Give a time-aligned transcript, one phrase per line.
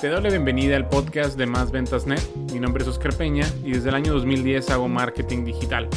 [0.00, 2.20] Te doy la bienvenida al podcast de Más Ventas Net.
[2.52, 5.88] Mi nombre es Oscar Peña y desde el año 2010 hago marketing digital.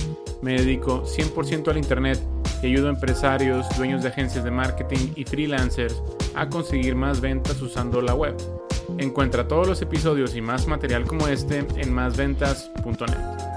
[0.42, 2.18] Me dedico 100% al Internet
[2.64, 6.02] y ayudo a empresarios, dueños de agencias de marketing y freelancers
[6.34, 8.38] a conseguir más ventas usando la web.
[9.00, 13.50] Encuentra todos los episodios y más material como este en másventas.net.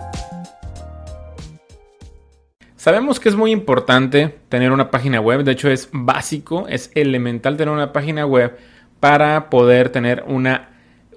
[2.74, 7.56] Sabemos que es muy importante tener una página web, de hecho es básico, es elemental
[7.56, 8.58] tener una página web
[9.02, 10.68] para poder tener una,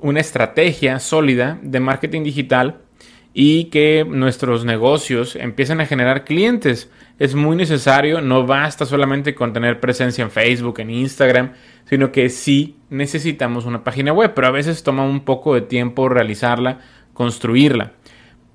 [0.02, 2.82] una estrategia sólida de marketing digital
[3.32, 6.90] y que nuestros negocios empiecen a generar clientes.
[7.20, 11.52] Es muy necesario, no basta solamente con tener presencia en Facebook, en Instagram,
[11.88, 16.10] sino que sí necesitamos una página web, pero a veces toma un poco de tiempo
[16.10, 16.80] realizarla,
[17.14, 17.92] construirla.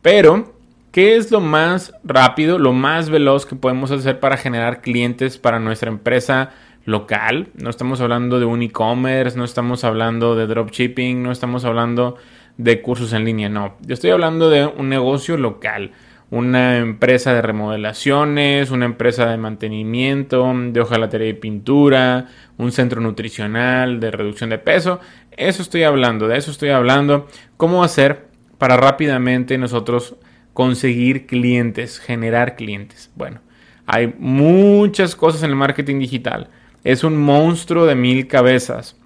[0.03, 0.60] Pero,
[0.93, 5.59] ¿qué es lo más rápido, lo más veloz que podemos hacer para generar clientes para
[5.59, 6.51] nuestra empresa?
[6.85, 12.17] local, no estamos hablando de un e-commerce, no estamos hablando de dropshipping, no estamos hablando
[12.57, 15.93] de cursos en línea, no, yo estoy hablando de un negocio local,
[16.31, 24.01] una empresa de remodelaciones, una empresa de mantenimiento, de hojalatería y pintura, un centro nutricional
[24.01, 25.01] de reducción de peso,
[25.37, 28.29] eso estoy hablando, de eso estoy hablando, cómo hacer
[28.59, 30.17] para rápidamente nosotros
[30.53, 33.11] conseguir clientes, generar clientes.
[33.15, 33.41] Bueno,
[33.87, 36.51] hay muchas cosas en el marketing digital
[36.85, 38.97] es un monstruo de mil cabezas.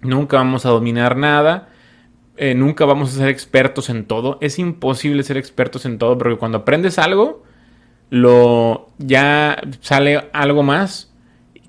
[0.00, 1.68] Nunca vamos a dominar nada.
[2.36, 4.38] Eh, nunca vamos a ser expertos en todo.
[4.40, 7.44] Es imposible ser expertos en todo porque cuando aprendes algo,
[8.10, 11.12] lo ya sale algo más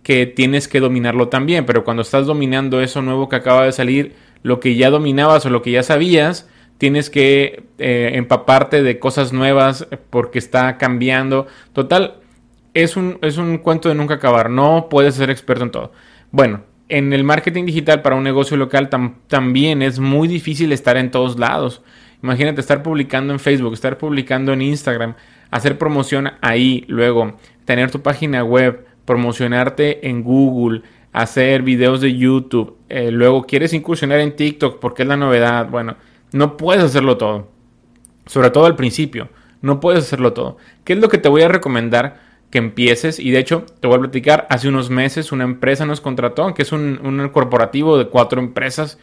[0.02, 1.66] que tienes que dominarlo también.
[1.66, 5.50] Pero cuando estás dominando eso nuevo que acaba de salir, lo que ya dominabas o
[5.50, 11.48] lo que ya sabías, tienes que eh, empaparte de cosas nuevas porque está cambiando.
[11.74, 12.18] Total,
[12.74, 14.50] es un, es un cuento de nunca acabar.
[14.50, 15.92] No puedes ser experto en todo.
[16.32, 18.90] Bueno, en el marketing digital para un negocio local
[19.28, 21.82] también es muy difícil estar en todos lados.
[22.22, 25.16] Imagínate estar publicando en Facebook, estar publicando en Instagram,
[25.52, 32.78] hacer promoción ahí, luego tener tu página web, promocionarte en Google, hacer videos de YouTube,
[32.90, 35.70] eh, luego quieres incursionar en TikTok porque es la novedad.
[35.70, 35.96] Bueno,
[36.34, 37.48] no puedes hacerlo todo.
[38.26, 39.30] Sobre todo al principio,
[39.62, 40.58] no puedes hacerlo todo.
[40.84, 42.34] ¿Qué es lo que te voy a recomendar?
[42.54, 43.20] que empieces.
[43.20, 46.62] Y de hecho, te voy a platicar, hace unos meses una empresa nos contrató, que
[46.62, 49.00] es un, corporativo de cuatro empresas.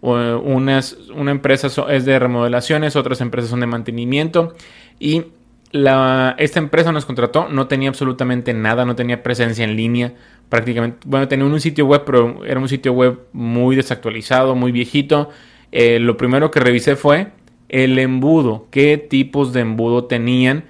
[0.00, 4.54] Unas, una empresa es de remodelaciones, otras empresas son de mantenimiento.
[5.00, 5.24] Y
[5.72, 10.14] esta empresa nos contrató, no tenía absolutamente nada, no tenía presencia en línea.
[10.48, 15.28] Prácticamente, bueno, tenía un sitio web, pero era un sitio web muy desactualizado, muy viejito.
[15.72, 17.28] Eh, lo primero que revisé fue
[17.68, 20.64] el embudo, qué tipos de embudo tenían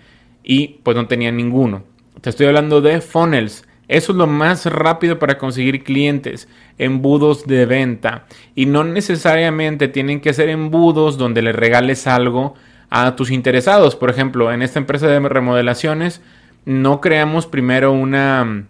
[0.45, 1.83] y pues no tenían ninguno.
[2.21, 3.67] Te estoy hablando de funnels.
[3.89, 6.49] Eso es lo más rápido para conseguir clientes,
[6.79, 8.27] embudos de venta.
[8.55, 12.55] Y no necesariamente tienen que ser embudos donde le regales algo
[12.89, 13.97] a tus interesados.
[13.97, 16.23] Por ejemplo, en esta empresa de remodelaciones,
[16.65, 18.67] no creamos primero una,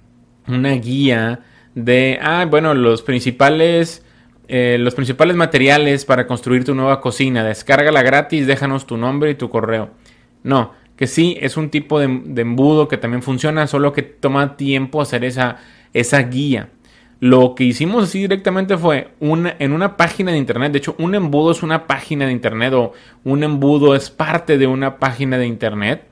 [0.49, 1.41] una guía
[1.75, 4.04] de, ah, bueno, los principales,
[4.54, 7.42] eh, los principales materiales para construir tu nueva cocina.
[7.42, 9.92] Descárgala gratis, déjanos tu nombre y tu correo.
[10.42, 15.00] No, que sí es un tipo de, embudo que también funciona, solo que toma tiempo
[15.00, 15.56] hacer esa,
[15.94, 16.68] esa guía.
[17.18, 20.72] Lo que hicimos así directamente fue una, en una página de internet.
[20.72, 22.92] De hecho, un embudo es una página de internet o
[23.24, 26.04] un embudo es parte de una página de internet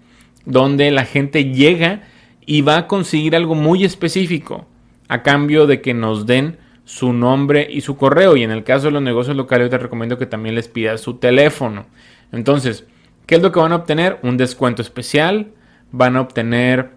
[0.46, 2.04] donde la gente llega
[2.46, 4.66] y va a conseguir algo muy específico
[5.08, 6.56] a cambio de que nos den
[6.90, 8.36] su nombre y su correo.
[8.36, 11.14] Y en el caso de los negocios locales, te recomiendo que también les pidas su
[11.14, 11.86] teléfono.
[12.32, 12.84] Entonces,
[13.30, 14.18] ¿Qué es lo que van a obtener?
[14.24, 15.52] Un descuento especial,
[15.92, 16.90] van a obtener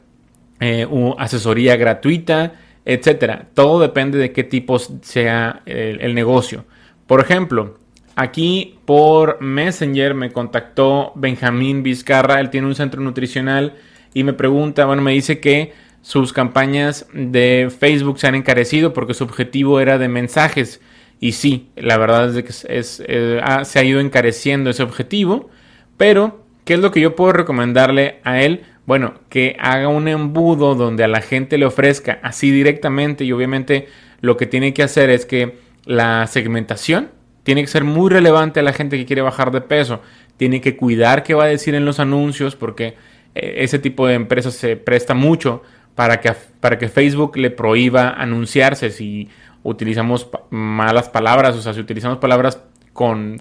[0.60, 0.88] eh,
[1.20, 2.54] asesoría gratuita,
[2.86, 3.50] etcétera.
[3.54, 6.66] Todo depende de qué tipo sea el, negocio.
[7.06, 7.78] Por ejemplo,
[8.16, 13.76] aquí por Messenger me contactó Benjamín Vizcarra, él tiene un centro nutricional
[14.16, 15.74] y me pregunta, bueno, me dice que
[16.04, 20.82] sus campañas de Facebook se han encarecido porque su objetivo era de mensajes.
[21.22, 25.50] Y sí, la verdad es que eh, se ha ido encareciendo ese objetivo.
[25.96, 28.66] Pero, ¿qué es lo que yo puedo recomendarle a él?
[28.86, 33.88] Bueno, que haga un embudo donde a la gente le ofrezca así directamente y obviamente
[34.20, 37.12] lo que tiene que hacer es que la segmentación
[37.44, 40.02] tiene que ser muy relevante a la gente que quiere bajar de peso.
[40.36, 42.96] Tiene que cuidar qué va a decir en los anuncios porque
[43.36, 45.64] eh, ese tipo de empresas se presta mucho
[45.96, 49.30] para que, para que Facebook le prohíba anunciarse si
[49.64, 52.62] utilizamos malas palabras, o sea, si utilizamos palabras
[52.94, 53.40] con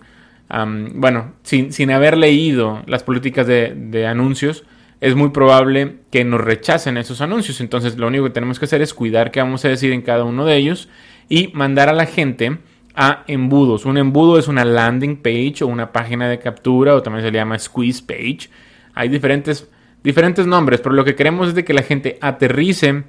[0.94, 4.64] bueno, sin, haber leído las políticas de, anuncios,
[5.00, 7.60] es muy probable que nos rechacen esos anuncios.
[7.60, 10.25] Entonces lo único que tenemos que hacer es cuidar qué vamos a decir en cada
[10.25, 10.88] uno de ellos
[11.28, 12.58] y mandar a la gente
[12.94, 13.87] a embudos.
[13.87, 17.38] Un embudo es una landing page o una página de captura o también se le
[17.38, 18.50] llama squeeze page.
[18.94, 19.70] Hay diferentes,
[20.02, 23.04] diferentes nombres, pero lo que queremos es de que la gente aterrice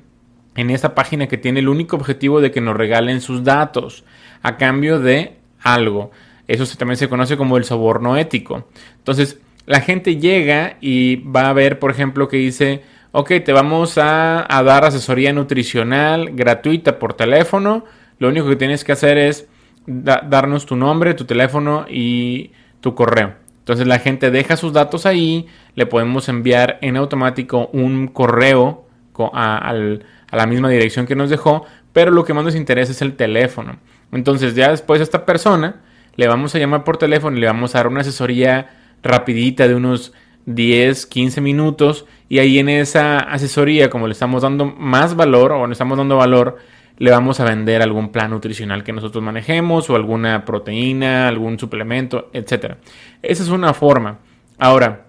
[0.56, 4.04] en esa página que tiene el único objetivo de que nos regalen sus datos
[4.42, 6.12] a cambio de algo.
[6.48, 8.68] Eso también se conoce como el soborno ético.
[8.98, 13.98] Entonces, la gente llega y va a ver, por ejemplo, que dice, ok, te vamos
[13.98, 17.86] a, dar asesoría nutricional gratuita por teléfono.
[18.20, 19.48] Lo único que tienes que hacer es
[19.86, 22.52] darnos tu nombre, tu teléfono y
[22.82, 23.43] tu correo.
[23.64, 28.86] Entonces la gente deja sus datos ahí, le podemos enviar en automático un correo
[29.32, 33.16] a, la misma dirección que nos dejó, pero lo que más nos interesa es el
[33.16, 33.78] teléfono.
[34.12, 35.78] Entonces ya después a esta persona
[36.18, 38.70] le vamos a llamar por teléfono y le vamos a dar una asesoría
[39.02, 40.12] rapidita de unos
[40.46, 45.68] 10, 15 minutos y ahí en esa asesoría, como le estamos dando más valor o
[45.68, 46.58] le estamos dando valor,
[46.98, 52.30] le vamos a vender algún plan nutricional que nosotros manejemos o alguna proteína, algún suplemento,
[52.34, 52.76] etc.
[53.22, 54.20] Esa es una forma.
[54.58, 55.08] Ahora,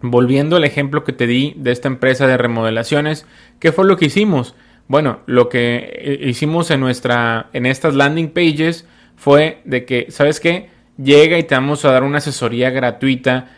[0.00, 3.26] volviendo al ejemplo que te di de esta empresa de remodelaciones,
[3.58, 4.54] ¿qué fue lo que hicimos?
[4.86, 10.40] Bueno, lo que eh, hicimos en nuestra en estas landing pages fue de que, ¿sabes
[10.40, 10.68] qué?
[10.96, 13.48] Llega y te vamos a dar una asesoría gratuita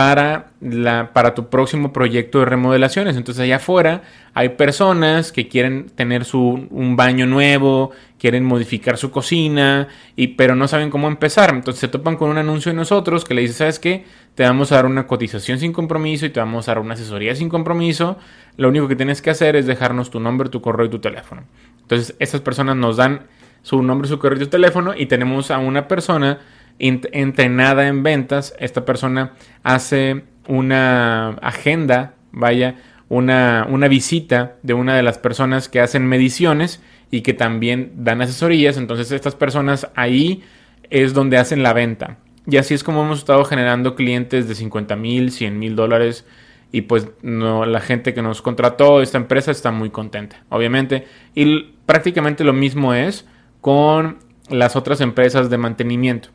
[0.00, 3.18] para, la, para tu próximo proyecto de remodelaciones.
[3.18, 4.00] Entonces allá afuera
[4.32, 10.54] hay personas que quieren tener su, un baño nuevo, quieren modificar su cocina, y, pero
[10.54, 11.50] no saben cómo empezar.
[11.50, 14.06] Entonces se topan con un anuncio de nosotros que le dice, ¿sabes qué?
[14.34, 17.34] Te vamos a dar una cotización sin compromiso y te vamos a dar una asesoría
[17.34, 18.16] sin compromiso.
[18.56, 21.42] Lo único que tienes que hacer es dejarnos tu nombre, tu correo y tu teléfono.
[21.82, 23.26] Entonces estas personas nos dan
[23.60, 26.38] su nombre, su correo y su teléfono y tenemos a una persona
[26.80, 28.54] entrenada en ventas.
[28.58, 32.76] Esta persona hace una agenda, vaya,
[33.08, 38.22] una, una, visita de una de las personas que hacen mediciones y que también dan
[38.22, 38.76] asesorías.
[38.76, 40.42] Entonces estas personas ahí
[40.90, 42.18] es donde hacen la venta.
[42.46, 46.24] Y así es como hemos estado generando clientes de 50 mil, 100 mil dólares.
[46.72, 51.06] Y pues la gente que nos contrató, esta empresa está muy contenta, obviamente.
[51.34, 53.26] Y prácticamente lo mismo es
[53.60, 54.18] con
[54.48, 56.30] las otras empresas de mantenimiento.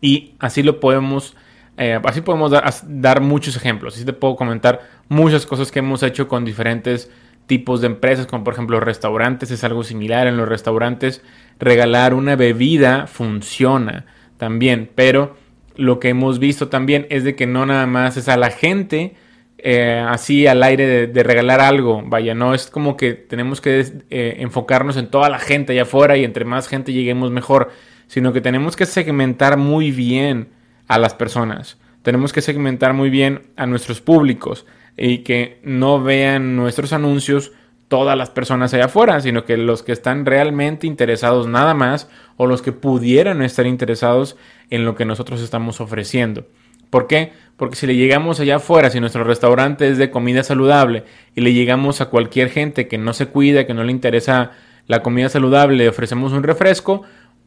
[0.00, 1.36] Y así lo podemos,
[1.76, 3.94] eh, así podemos dar, muchos ejemplos.
[3.94, 7.10] Así te puedo comentar muchas cosas que hemos hecho con diferentes
[7.46, 10.26] tipos de empresas, como por ejemplo restaurantes, es algo similar.
[10.26, 11.22] En los restaurantes,
[11.58, 14.06] regalar una bebida funciona
[14.36, 15.36] también, pero
[15.76, 19.14] lo que hemos visto también es de que no nada más es a la gente
[19.62, 22.02] eh, así al aire de, regalar algo.
[22.04, 23.80] Vaya, no es como que tenemos que
[24.10, 27.70] eh, enfocarnos en toda la gente allá afuera y entre más gente lleguemos mejor,
[28.10, 30.48] sino que tenemos que segmentar muy bien
[30.88, 31.78] a las personas.
[32.02, 34.66] Tenemos que segmentar muy bien a nuestros públicos
[34.96, 37.52] y que no vean nuestros anuncios
[37.86, 42.48] todas las personas allá afuera, sino que los que están realmente interesados nada más o
[42.48, 44.36] los que pudieran estar interesados
[44.70, 46.48] en lo que nosotros estamos ofreciendo.
[46.90, 47.32] ¿Por qué?
[47.56, 51.04] Porque si le llegamos allá afuera, si nuestro restaurante es de comida saludable
[51.36, 54.50] y le llegamos a cualquier gente que no se cuida, que no le interesa
[54.88, 57.04] la comida saludable, le ofrecemos un refresco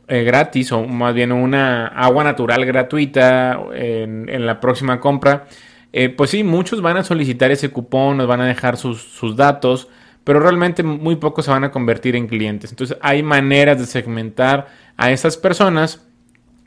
[0.08, 5.48] eh, gratis o más bien una agua natural gratuita en, la próxima compra,
[5.92, 9.36] eh, pues sí, muchos van a solicitar ese cupón, nos van a dejar sus, sus
[9.36, 9.88] datos,
[10.24, 12.72] pero realmente muy pocos se van a convertir en clientes.
[12.72, 14.68] Entonces hay maneras de segmentar
[14.98, 16.06] a esas personas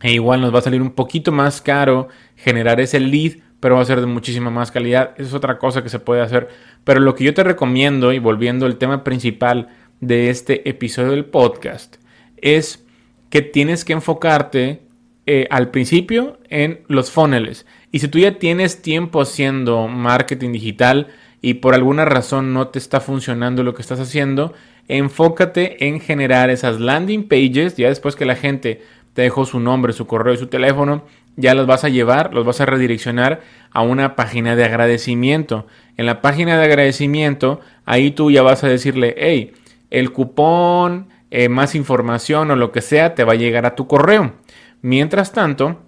[0.02, 3.82] e igual nos va a salir un poquito más caro generar ese lead, pero va
[3.82, 5.14] a ser de muchísima más calidad.
[5.16, 6.48] Es otra cosa que se puede hacer.
[6.84, 9.68] Pero lo que yo te recomiendo, y volviendo al tema principal
[10.00, 11.96] de este episodio del podcast,
[12.36, 12.85] es
[13.30, 14.82] que tienes que enfocarte
[15.26, 17.66] eh, al principio en los funnels.
[17.90, 21.08] Y si tú ya tienes tiempo haciendo marketing digital
[21.42, 24.54] y por alguna razón no te está funcionando lo que estás haciendo,
[24.88, 28.82] enfócate en generar esas landing pages, ya después que la gente
[29.14, 31.04] te dejó su nombre, su correo y su teléfono,
[31.36, 33.40] ya los vas a llevar, los vas a redireccionar
[33.70, 35.66] a una página de agradecimiento.
[35.96, 39.52] En la página de agradecimiento, ahí tú ya vas a decirle, hey,
[39.90, 43.86] el cupón, eh, más información o lo que sea, te va a llegar a tu
[43.86, 44.34] correo.
[44.82, 45.80] Mientras tanto,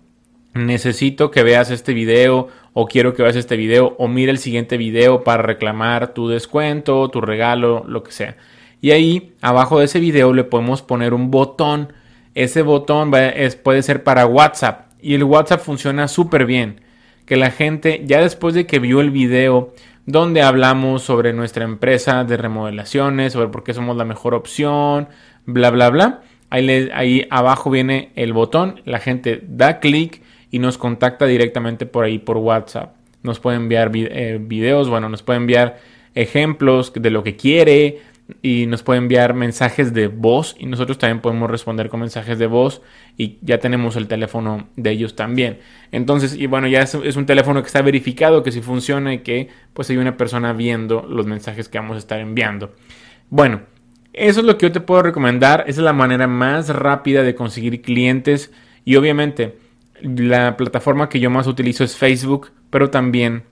[0.55, 4.77] necesito que veas este video o quiero que veas este video o mire el siguiente
[4.77, 8.37] video para reclamar tu descuento, tu regalo, lo que sea.
[8.81, 11.93] Y ahí, abajo de ese video, le podemos poner un botón
[12.39, 16.81] ese botón puede ser para WhatsApp y el WhatsApp funciona súper bien.
[17.27, 19.75] Que la gente ya después de que vio el video
[20.09, 25.09] donde hablamos sobre nuestra empresa de remodelaciones, sobre por qué somos la mejor opción,
[25.45, 26.23] bla, bla, bla.
[26.49, 32.19] Ahí, abajo viene el botón, la gente da clic y nos contacta directamente por ahí
[32.19, 32.95] por WhatsApp.
[33.23, 35.79] Nos puede enviar eh, videos, bueno, nos puede enviar
[36.15, 38.01] ejemplos de lo que quiere,
[38.43, 42.47] y nos puede enviar mensajes de voz y nosotros también podemos responder con mensajes de
[42.47, 42.83] voz
[43.17, 45.61] y ya tenemos el teléfono de ellos también.
[45.93, 49.49] Entonces, y bueno, ya es, un teléfono que está verificado que si funciona y que
[49.73, 52.75] pues hay una persona viendo los mensajes que vamos a estar enviando.
[53.31, 53.63] Bueno,
[54.13, 55.65] eso es lo que yo te puedo recomendar.
[55.67, 58.53] Esa es la manera más rápida de conseguir clientes
[58.85, 59.57] y obviamente
[60.03, 63.45] la plataforma que yo más utilizo es Facebook, pero también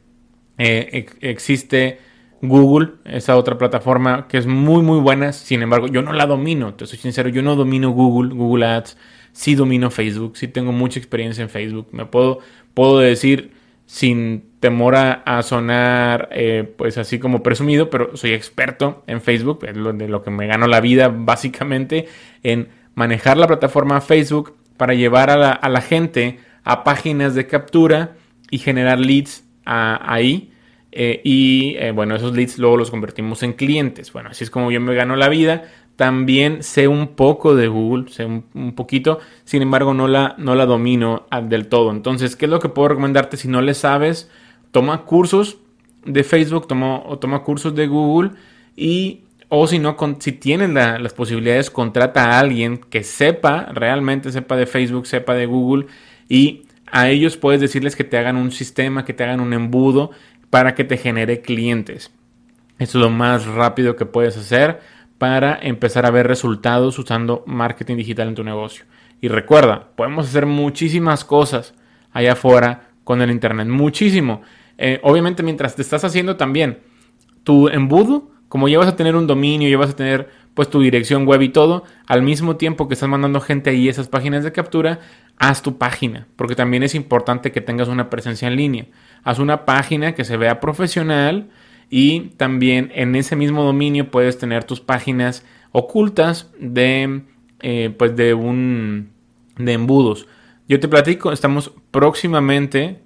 [0.58, 1.98] eh, existe
[2.42, 6.74] Google, esa otra plataforma que es muy muy buena, sin embargo yo no la domino,
[6.74, 8.96] te soy sincero, yo no domino Google, Google Ads,
[9.32, 12.40] sí domino Facebook, sí tengo mucha experiencia en Facebook, me puedo,
[12.74, 13.52] puedo decir
[13.86, 19.76] sin temor a, sonar eh, pues así como presumido, pero soy experto en Facebook, es
[19.76, 22.08] lo, de lo que me gano la vida básicamente,
[22.42, 28.16] en manejar la plataforma Facebook para llevar a la, gente a páginas de captura
[28.50, 30.50] y generar leads ahí
[30.98, 34.14] eh, y eh, bueno, esos leads luego los convertimos en clientes.
[34.14, 35.64] Bueno, así es como yo me gano la vida.
[35.96, 40.64] También sé un poco de Google, sé un, poquito, sin embargo no la, no la
[40.64, 41.90] domino del todo.
[41.90, 44.30] Entonces, ¿qué es lo que puedo recomendarte si no le sabes?
[44.70, 45.58] Toma cursos
[46.06, 48.30] de Facebook, toma, toma cursos de Google
[48.74, 54.56] y o si no, si tienes las posibilidades, contrata a alguien que sepa, realmente sepa
[54.56, 55.86] de Facebook, sepa de Google
[56.28, 60.10] y a ellos puedes decirles que te hagan un sistema, que te hagan un embudo
[60.50, 62.12] para que te genere clientes.
[62.78, 64.80] Eso es lo más rápido que puedes hacer
[65.18, 68.84] para empezar a ver resultados usando marketing digital en tu negocio.
[69.20, 71.74] Y recuerda, podemos hacer muchísimas cosas
[72.12, 73.68] allá afuera con el Internet.
[73.68, 74.42] Muchísimo.
[74.78, 76.80] Eh, obviamente mientras te estás haciendo también
[77.44, 80.80] tu embudo, como ya vas a tener un dominio, ya vas a tener pues tu
[80.80, 84.52] dirección web y todo, al mismo tiempo que estás mandando gente ahí esas páginas de
[84.52, 85.00] captura,
[85.36, 88.86] haz tu página, porque también es importante que tengas una presencia en línea.
[89.26, 91.48] Haz una página que se vea profesional
[91.90, 97.22] y también en ese mismo dominio puedes tener tus páginas ocultas de
[97.58, 99.10] eh, pues de un
[99.58, 100.28] de embudos.
[100.68, 103.00] Yo te platico, estamos próximamente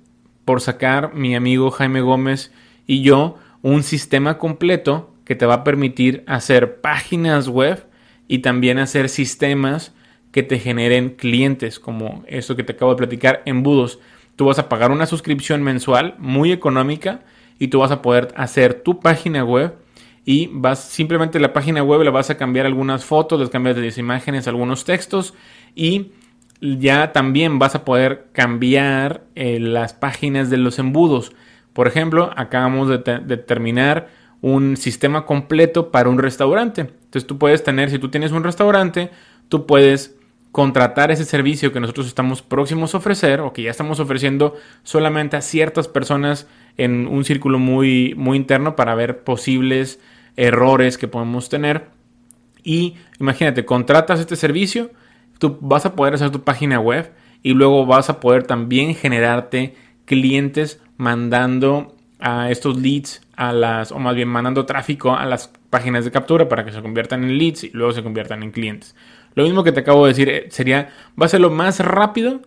[0.45, 2.53] por sacar mi amigo Jaime Gómez
[2.87, 7.87] y yo un sistema completo que te va a permitir hacer páginas web
[8.29, 9.95] y también hacer sistemas
[10.33, 14.01] que te generen clientes, como eso que te acabo de platicar, embudos.
[14.41, 17.21] Tú vas a pagar una suscripción mensual muy económica
[17.59, 19.75] y tú vas a poder hacer tu página web
[20.25, 23.93] y vas simplemente la página web le vas a cambiar algunas fotos, les cambias de
[23.99, 25.35] imágenes, algunos textos
[25.75, 26.13] y
[26.63, 31.33] ya también vas a poder cambiar eh, las páginas de los embudos.
[31.75, 34.09] Por ejemplo, acabamos de, de terminar
[34.41, 36.81] un sistema completo para un restaurante.
[36.81, 39.11] Entonces tú puedes tener, si tú tienes un restaurante,
[39.51, 40.17] tú puedes
[40.53, 45.37] contratar ese servicio que nosotros estamos próximos a ofrecer o que ya estamos ofreciendo solamente
[45.37, 50.01] a ciertas personas en un círculo muy, muy interno para ver posibles
[50.37, 51.87] errores que podemos tener.
[52.63, 54.91] Y imagínate, contratas este servicio,
[55.39, 59.77] tú vas a poder hacer tu página web y luego vas a poder también generarte
[60.05, 66.05] clientes mandando a estos leads a las, o más bien mandando tráfico a las páginas
[66.05, 68.95] de captura para que se conviertan en leads y luego se conviertan en clientes.
[69.35, 72.41] Lo mismo que te acabo de decir eh, sería, va a ser lo más rápido,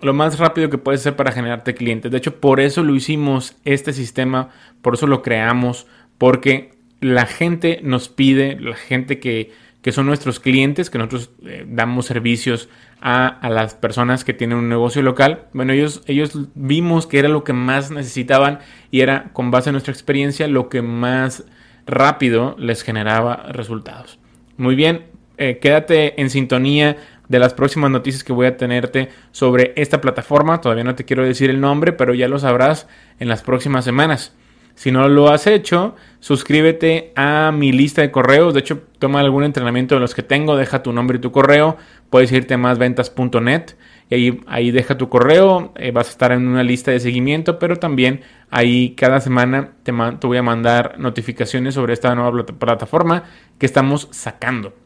[0.00, 2.10] lo más rápido que puedes hacer para generarte clientes.
[2.10, 4.50] De hecho, por eso lo hicimos este sistema,
[4.80, 5.86] por eso lo creamos,
[6.18, 9.50] porque la gente nos pide, la gente que
[9.82, 12.68] que son nuestros clientes, que nosotros eh, damos servicios
[13.00, 15.46] a, las personas que tienen un negocio local.
[15.52, 18.60] Bueno, ellos, ellos vimos que era lo que más necesitaban
[18.92, 21.44] y era, con base en nuestra experiencia, lo que más
[21.84, 24.20] rápido les generaba resultados.
[24.56, 25.06] Muy bien,
[25.38, 26.96] eh, quédate en sintonía
[27.28, 30.60] de las próximas noticias que voy a tenerte sobre esta plataforma.
[30.60, 34.34] Todavía no te quiero decir el nombre, pero ya lo sabrás en las próximas semanas.
[34.74, 38.54] Si no lo has hecho, suscríbete a mi lista de correos.
[38.54, 41.76] De hecho, toma algún entrenamiento de los que tengo, deja tu nombre y tu correo.
[42.10, 43.76] Puedes irte a másventas.net
[44.10, 45.72] y ahí, deja tu correo.
[45.76, 49.92] Eh, vas a estar en una lista de seguimiento, pero también ahí cada semana te,
[49.92, 53.24] te voy a mandar notificaciones sobre esta nueva plataforma
[53.58, 54.81] que estamos sacando.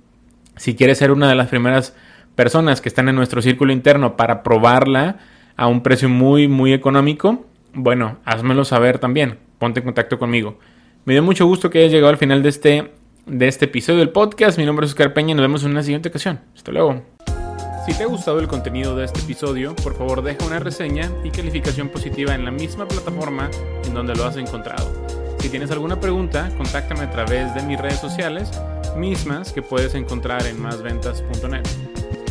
[0.56, 1.94] Si quieres ser una de las primeras
[2.34, 5.18] personas que están en nuestro círculo interno para probarla
[5.56, 10.58] a un precio muy, muy económico, bueno, házmelo saber también ponte en contacto conmigo.
[11.04, 12.92] Me dio mucho gusto que hayas llegado al final de este,
[13.26, 14.58] de este episodio del podcast.
[14.58, 16.40] Mi nombre es Oscar Peña y nos vemos en una siguiente ocasión.
[16.54, 17.02] Hasta luego.
[17.86, 21.30] Si te ha gustado el contenido de este episodio, por favor deja una reseña y
[21.30, 23.48] calificación positiva en la misma plataforma
[23.86, 24.90] en donde lo has encontrado.
[25.38, 28.50] Si tienes alguna pregunta, contáctame a través de mis redes sociales,
[28.96, 31.66] mismas que puedes encontrar en másventas.net.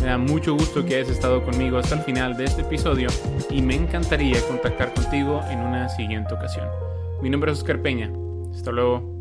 [0.02, 3.08] Me da mucho gusto que hayas estado conmigo hasta el final de este episodio
[3.50, 6.68] y me encantaría contactar contigo en una siguiente ocasión.
[7.22, 8.12] Mi nombre es Oscar Peña.
[8.54, 9.15] Hasta luego.